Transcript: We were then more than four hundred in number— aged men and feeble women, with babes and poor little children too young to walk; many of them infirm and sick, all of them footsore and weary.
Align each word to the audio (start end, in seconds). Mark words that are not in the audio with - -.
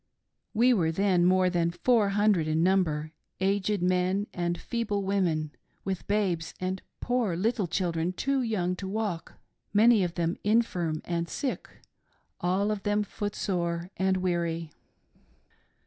We 0.55 0.73
were 0.73 0.91
then 0.91 1.25
more 1.25 1.47
than 1.47 1.69
four 1.69 2.09
hundred 2.17 2.47
in 2.47 2.63
number— 2.63 3.11
aged 3.39 3.83
men 3.83 4.25
and 4.33 4.57
feeble 4.57 5.03
women, 5.03 5.51
with 5.85 6.07
babes 6.07 6.55
and 6.59 6.81
poor 7.01 7.35
little 7.37 7.67
children 7.67 8.11
too 8.11 8.41
young 8.41 8.75
to 8.77 8.87
walk; 8.87 9.33
many 9.75 10.03
of 10.03 10.15
them 10.15 10.37
infirm 10.43 11.03
and 11.05 11.29
sick, 11.29 11.69
all 12.39 12.71
of 12.71 12.81
them 12.81 13.03
footsore 13.03 13.91
and 13.95 14.17
weary. 14.17 14.71